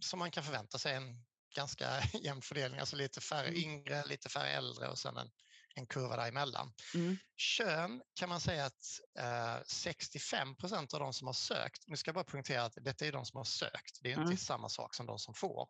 [0.00, 3.60] som man kan förvänta sig en ganska jämn fördelning, alltså lite färre Mm.
[3.60, 5.30] yngre, lite färre äldre och sen en,
[5.74, 6.72] en kurva däremellan.
[6.94, 7.16] Mm.
[7.36, 12.08] Kön kan man säga att eh, 65 procent av de som har sökt, nu ska
[12.08, 14.36] jag bara poängtera att detta är de som har sökt, det är inte Mm.
[14.36, 15.68] samma sak som de som får.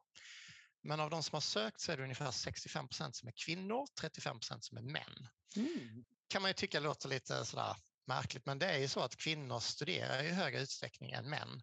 [0.83, 3.87] Men av de som har sökt så är det ungefär 65 procent som är kvinnor,
[4.01, 6.05] 35 procent som är män Mm.
[6.29, 9.61] kan man ju tycka låter lite sådär märkligt, men det är ju så att kvinnor
[9.61, 11.63] studerar i högre utsträckning än män.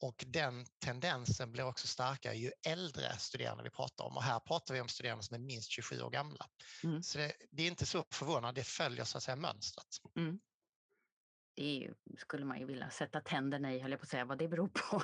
[0.00, 4.16] Och den tendensen blir också starkare ju äldre studerande vi pratar om.
[4.16, 6.46] Och här pratar vi om studerande som är minst 27 år gamla.
[6.84, 7.02] Mm.
[7.02, 9.86] Så det, det är inte så förvånande, det följer så att säga mönstret.
[11.54, 14.24] Det är ju, skulle man ju vilja sätta tänderna i, höll jag på att säga,
[14.24, 15.02] vad det beror på.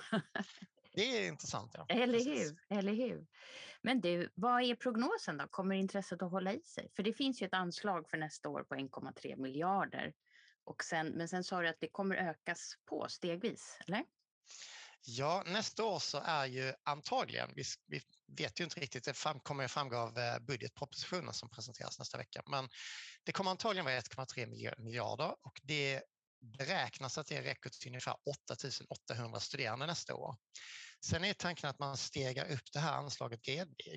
[0.92, 1.72] Det är intressant.
[1.74, 1.86] Ja.
[1.88, 2.58] Eller hur?
[2.68, 3.26] Eller hur?
[3.82, 5.48] Men du, vad är prognosen då?
[5.48, 6.90] Kommer intresset att hålla i sig?
[6.96, 10.14] För det finns ju ett anslag för nästa år på 1,3 miljarder.
[10.64, 14.04] Och sen, men sen sa du att det kommer ökas på stegvis, eller?
[15.08, 18.00] Ja, nästa år så är ju antagligen, vi, vi
[18.36, 22.18] vet ju inte riktigt, det fram, kommer att framgå av eh, budgetpropositionen som presenteras nästa
[22.18, 22.68] vecka, men
[23.24, 26.02] det kommer antagligen vara 1,3 miljarder och det
[26.58, 28.16] beräknas att det räcker till ungefär
[28.48, 28.56] 8
[28.88, 30.36] 800 studerande nästa år.
[31.04, 33.40] Sen är tanken att man stegar upp det här anslaget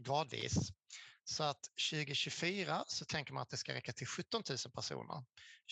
[0.05, 0.71] gradvis.
[1.29, 1.61] Så att
[1.91, 5.23] 2024 så tänker man att det ska räcka till 17 000 personer,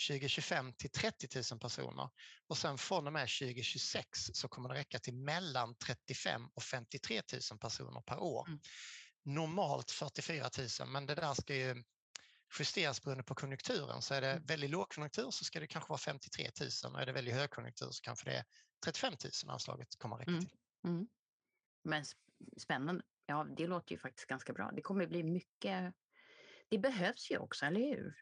[0.07, 2.09] 2025 till 30 000 personer
[2.47, 7.21] och sen från och med 2026 så kommer det räcka till mellan 35 och 53
[7.51, 8.47] 000 personer per år.
[8.47, 8.59] Mm.
[9.23, 11.83] Normalt 44 000, men det där ska ju
[12.59, 14.01] justeras beroende på konjunkturen.
[14.01, 14.45] Så är det mm.
[14.45, 16.51] väldigt lågkonjunktur så ska det kanske vara 53
[16.83, 18.45] 000 och är det väldigt högkonjunktur så kanske det är
[18.85, 20.45] 35 000 anslaget kommer att räcka mm.
[20.45, 20.57] till.
[20.85, 21.07] Mm.
[21.83, 22.05] Men
[22.57, 23.03] spännande.
[23.29, 24.71] Ja, det låter ju faktiskt ganska bra.
[24.75, 25.93] Det kommer bli mycket.
[26.69, 28.15] Det behövs ju också, eller hur?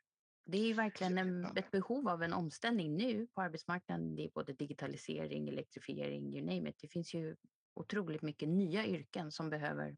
[0.46, 4.16] Det är ju verkligen en, ett behov av en omställning nu på arbetsmarknaden.
[4.16, 6.76] Det är både digitalisering, elektrifiering, you name it.
[6.82, 7.36] Det finns ju
[7.74, 9.98] otroligt mycket nya yrken som behöver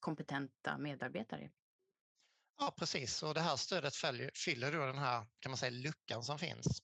[0.00, 1.50] kompetenta medarbetare.
[2.58, 3.22] Ja, precis.
[3.22, 6.82] Och det här stödet följer, fyller då den här kan man säga, luckan som finns.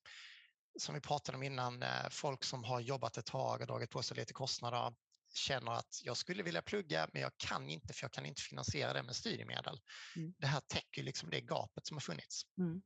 [0.78, 4.02] Som vi pratade om innan, eh, folk som har jobbat ett tag och dragit på
[4.02, 4.94] sig lite kostnader
[5.34, 8.92] känner att jag skulle vilja plugga men jag kan inte för jag kan inte finansiera
[8.92, 9.80] det med studiemedel.
[10.16, 10.34] Mm.
[10.38, 12.42] Det här täcker liksom det gapet som har funnits.
[12.58, 12.82] Mm.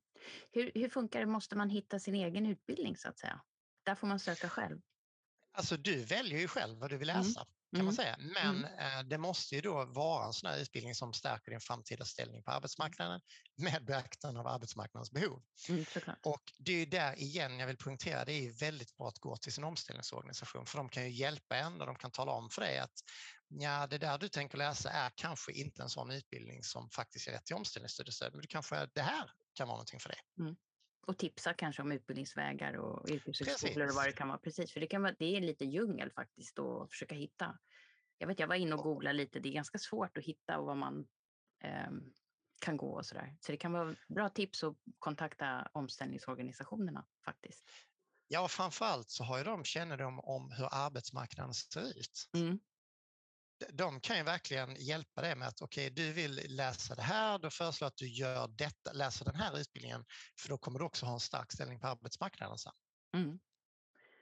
[0.52, 1.26] Hur, hur funkar det?
[1.26, 3.40] Måste man hitta sin egen utbildning så att säga?
[3.84, 4.80] Där får man söka själv?
[5.52, 7.22] Alltså du väljer ju själv vad du vill mm.
[7.22, 7.46] läsa.
[7.74, 7.86] Mm kan mm.
[7.86, 8.16] man säga.
[8.18, 8.98] Men mm.
[8.98, 12.42] Eh, det måste ju då vara en sån här utbildning som stärker din framtida ställning
[12.42, 13.20] på arbetsmarknaden
[13.56, 15.42] med beaktande av arbetsmarknadens behov.
[15.68, 15.84] Mm,
[16.26, 19.36] och det är ju där igen jag vill poängtera, det är väldigt bra att gå
[19.36, 22.62] till sin omställningsorganisation för de kan ju hjälpa en och de kan tala om för
[22.62, 22.94] dig att
[23.48, 27.32] ja, det där du tänker läsa är kanske inte en sån utbildning som faktiskt är
[27.32, 30.18] rätt till omställningsstudiestöd, men det kanske det här kan vara någonting för dig.
[30.40, 30.56] Mm.
[31.06, 34.38] Och tipsa kanske om utbildningsvägar och yrkeshögskolor och vad det kan vara.
[34.38, 37.58] Precis, för det, kan vara, det är lite djungel faktiskt att försöka hitta.
[38.18, 39.40] Jag vet, jag var inne och googlade lite.
[39.40, 41.06] Det är ganska svårt att hitta och vad man
[41.64, 41.90] eh,
[42.60, 43.36] kan gå och så där.
[43.40, 47.64] Så det kan vara bra tips att kontakta omställningsorganisationerna faktiskt.
[48.28, 52.30] Ja, framförallt så har ju de kännedom om hur arbetsmarknaden ser ut.
[52.34, 52.58] Mm
[53.72, 57.38] de kan ju verkligen hjälpa dig med att okej, okay, du vill läsa det här,
[57.38, 60.04] då föreslår jag att du gör detta, läser den här utbildningen,
[60.40, 62.72] för då kommer du också ha en stark ställning på arbetsmarknaden sen.
[63.16, 63.38] Mm.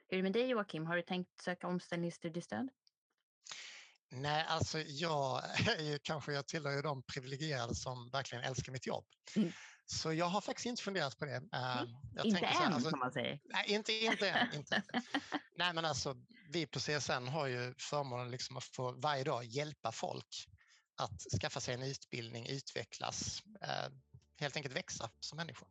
[0.07, 2.69] Hur är det med dig Joakim, har du tänkt söka omställningsstudiestöd?
[4.11, 5.43] Nej, alltså jag
[5.77, 9.05] är ju kanske, jag tillhör ju de privilegierade som verkligen älskar mitt jobb.
[9.35, 9.51] Mm.
[9.85, 11.35] Så jag har faktiskt inte funderat på det.
[11.35, 11.49] Mm.
[12.15, 13.39] Jag inte än, här, alltså, som man säger.
[13.45, 14.53] Nej, inte, inte än.
[14.55, 14.83] Inte.
[15.55, 16.15] nej, men alltså,
[16.49, 20.47] vi på CSN har ju förmånen liksom att få varje dag hjälpa folk
[20.95, 23.91] att skaffa sig en utbildning, utvecklas, eh,
[24.39, 25.65] helt enkelt växa som människa.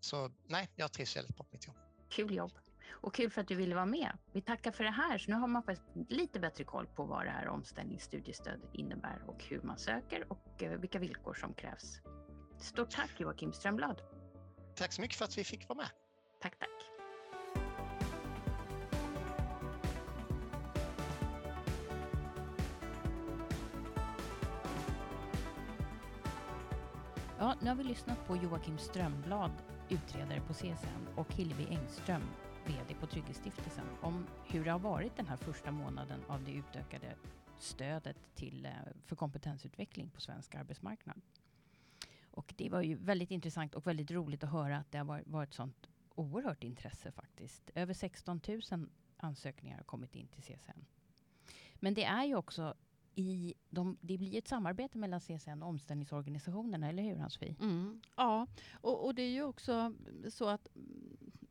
[0.00, 1.76] Så nej, jag trivs väldigt bra på mitt jobb.
[2.10, 2.52] Kul jobb.
[3.00, 4.18] Och kul för att du ville vara med.
[4.32, 5.18] Vi tackar för det här.
[5.18, 5.62] Så nu har man
[6.08, 10.70] lite bättre koll på vad det här omställningsstudiestöd innebär och hur man söker och eh,
[10.70, 12.00] vilka villkor som krävs.
[12.58, 14.02] Stort tack Joakim Strömblad.
[14.74, 15.88] Tack så mycket för att vi fick vara med.
[16.40, 16.68] Tack, tack.
[27.38, 29.52] Ja, nu har vi lyssnat på Joakim Strömblad,
[29.88, 32.22] utredare på CSN och Hillevi Engström,
[32.66, 37.14] VD på Trygghetsstiftelsen, om hur det har varit den här första månaden av det utökade
[37.58, 38.72] stödet till, eh,
[39.06, 41.20] för kompetensutveckling på svensk arbetsmarknad.
[42.38, 45.54] Och det var ju väldigt intressant och väldigt roligt att höra att det har varit
[45.54, 47.70] sånt oerhört intresse faktiskt.
[47.74, 50.84] Över 16 000 ansökningar har kommit in till CSN.
[51.74, 52.74] Men det är ju också
[53.14, 57.56] i de, det blir ett samarbete mellan CSN och omställningsorganisationerna, eller hur Hans-Fie?
[57.60, 59.92] Mm, ja, och, och, det är ju också
[60.30, 60.68] så att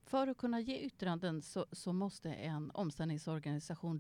[0.03, 3.99] för att kunna ge yttranden så, så måste en omställningsorganisation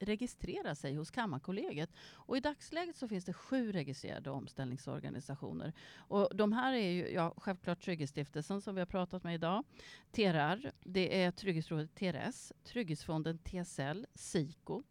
[0.00, 1.90] registrera sig hos Kammarkollegiet.
[2.12, 5.72] Och I dagsläget så finns det sju registrerade omställningsorganisationer.
[5.96, 9.64] Och de här är ju ja, självklart Trygghetsstiftelsen som vi har pratat med idag.
[10.12, 14.82] TRR, det är Trygghetsrådet TRS, Trygghetsfonden TSL, SIKO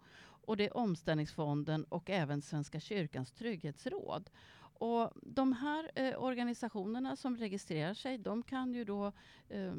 [0.50, 4.30] och det är Omställningsfonden och även Svenska kyrkans trygghetsråd.
[4.80, 9.12] Och de här eh, organisationerna som registrerar sig, de kan ju då
[9.50, 9.74] eh,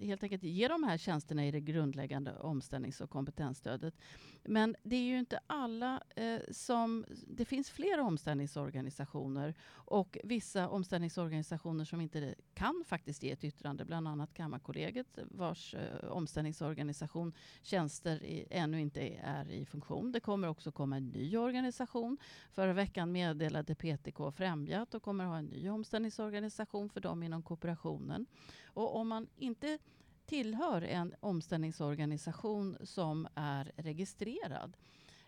[0.00, 3.94] helt enkelt ge de här tjänsterna i det grundläggande omställnings och kompetensstödet.
[4.42, 7.04] Men det är ju inte alla eh, som...
[7.26, 14.08] Det finns flera omställningsorganisationer och vissa omställningsorganisationer som inte kan faktiskt ge ett yttrande, bland
[14.08, 20.12] annat Kammarkollegiet vars eh, omställningsorganisation tjänster i, ännu inte är i funktion.
[20.12, 22.18] Det kommer också komma en ny organisation.
[22.50, 23.74] Förra veckan meddelade
[24.16, 28.26] PTK Främjat och kommer ha en ny omställningsorganisation för dem inom kooperationen.
[28.66, 29.78] Och om man inte
[30.26, 34.76] tillhör en omställningsorganisation som är registrerad,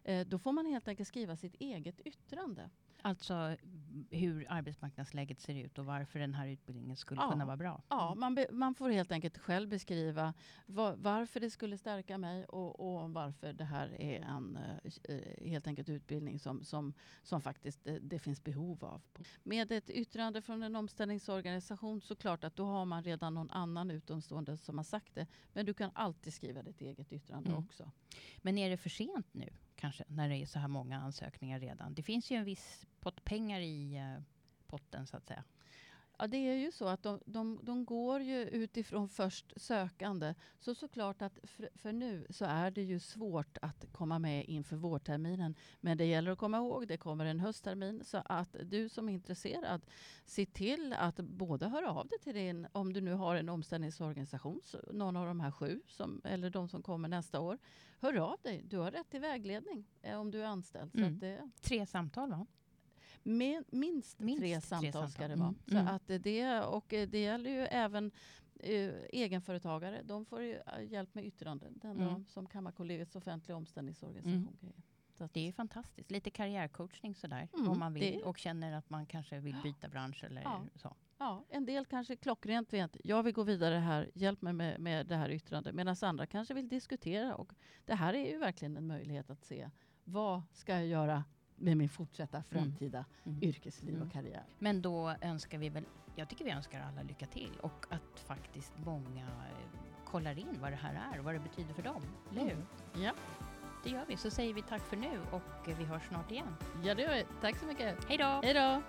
[0.05, 2.70] eh, då får man helt enkelt skriva sitt eget yttrande.
[3.02, 3.56] Alltså
[4.11, 7.30] hur arbetsmarknadsläget ser ut och varför den här utbildningen skulle Ja.
[7.30, 7.82] kunna vara bra.
[7.88, 8.20] Ja, Mm.
[8.20, 10.34] man, be, man får helt enkelt själv beskriva
[10.66, 15.48] va- varför det skulle stärka mig och, och varför det här är en eh, eh,
[15.50, 19.02] helt enkelt utbildning som, som, som faktiskt det, det finns behov av.
[19.42, 23.90] Med ett yttrande från en omställningsorganisation så klart att då har man redan någon annan
[23.90, 25.26] utomstående som har sagt det.
[25.52, 27.64] Men du kan alltid skriva ditt eget yttrande Mm.
[27.64, 27.90] också.
[28.42, 29.48] Men är det för sent nu
[29.79, 31.95] kanske när det är så här många ansökningar redan?
[31.95, 34.23] Det finns ju en viss pott pengar i eh,
[34.67, 35.45] potten så att säga.
[36.20, 40.35] Ja, det är ju så att de, de, de går ju utifrån först sökande.
[40.61, 44.76] Så såklart att för, för nu så är det ju svårt att komma med inför
[44.76, 45.54] vårterminen.
[45.81, 48.04] Men det gäller att komma ihåg, det kommer en hösttermin.
[48.04, 49.87] Så att du som är intresserad,
[50.24, 54.61] se till att både höra av dig till din, om du nu har en omställningsorganisation,
[54.92, 57.59] någon av de här sju, som, eller de som kommer nästa år.
[58.00, 60.96] Hör av dig, du har rätt till vägledning eh, om du är anställd.
[60.96, 61.18] Mm.
[61.18, 62.46] det, Tre samtal va?
[63.29, 65.29] Min, minst, Minst tre tre samtal ska samtal.
[65.31, 65.49] det vara.
[65.49, 65.59] Mm.
[65.67, 65.87] Så Mm.
[65.95, 68.11] att det, och det gäller ju även
[68.61, 70.03] eh, egenföretagare.
[70.05, 71.79] De får ju eh, hjälp med yttranden.
[71.83, 72.25] Den Mm.
[72.27, 74.59] som Kammarkollegiets offentliga omställningsorganisation.
[75.21, 76.11] att, Det är fantastiskt.
[76.11, 80.25] Lite karriärcoachning sådär Mm, om man vill och känner att man kanske vill byta bransch
[80.25, 80.62] eller Ja.
[80.75, 80.97] så.
[81.19, 85.07] ja, en del kanske klockrent vet, jag vill gå vidare här, hjälp mig med, med
[85.07, 85.75] det här yttrandet.
[85.75, 87.35] Medan andra kanske vill diskutera.
[87.35, 87.53] Och
[87.85, 89.71] det här är ju verkligen en möjlighet att se
[90.05, 91.25] vad ska jag göra
[91.59, 93.42] med min fortsatta framtida Mm.
[93.42, 94.07] yrkesliv Mm.
[94.07, 94.42] och karriär.
[94.59, 95.85] Men då önskar vi väl,
[96.16, 100.73] jag tycker vi önskar alla lycka till och att faktiskt många eh, kollar in vad
[100.73, 102.03] det här är och vad det betyder för dem.
[102.31, 102.66] Eller hur?
[103.05, 103.12] Ja.
[103.85, 104.16] Det gör vi.
[104.16, 106.55] Så säger vi tack för nu och vi hörs snart igen.
[106.85, 107.25] Ja, det gör vi.
[107.40, 108.05] Tack så mycket.
[108.09, 108.40] Hej då!
[108.42, 108.83] Hej då!